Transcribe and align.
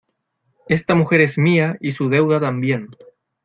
esta 0.67 0.95
mujer 0.95 1.21
es 1.21 1.37
mía, 1.37 1.77
y 1.79 1.91
su 1.91 2.09
deuda 2.09 2.39
también. 2.39 2.89